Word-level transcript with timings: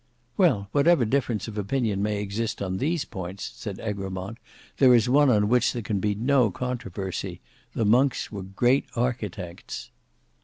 "Well, 0.35 0.67
whatever 0.71 1.05
difference 1.05 1.47
of 1.47 1.59
opinion 1.59 2.01
may 2.01 2.19
exist 2.23 2.59
on 2.59 2.77
these 2.77 3.05
points," 3.05 3.51
said 3.55 3.79
Egremont, 3.79 4.39
"there 4.77 4.95
is 4.95 5.07
one 5.07 5.29
on 5.29 5.47
which 5.47 5.73
there 5.73 5.83
can 5.83 5.99
be 5.99 6.15
no 6.15 6.49
controversy: 6.49 7.39
the 7.75 7.85
monks 7.85 8.31
were 8.31 8.41
great 8.41 8.85
architects." 8.95 9.91